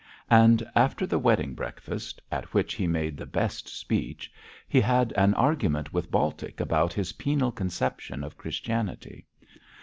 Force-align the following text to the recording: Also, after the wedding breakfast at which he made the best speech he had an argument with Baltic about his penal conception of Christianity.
Also, 0.31 0.65
after 0.75 1.05
the 1.05 1.19
wedding 1.19 1.53
breakfast 1.53 2.23
at 2.31 2.55
which 2.55 2.73
he 2.73 2.87
made 2.87 3.17
the 3.17 3.25
best 3.27 3.69
speech 3.69 4.33
he 4.67 4.81
had 4.81 5.11
an 5.13 5.35
argument 5.35 5.93
with 5.93 6.09
Baltic 6.09 6.59
about 6.59 6.91
his 6.91 7.13
penal 7.13 7.51
conception 7.51 8.23
of 8.23 8.35
Christianity. 8.35 9.27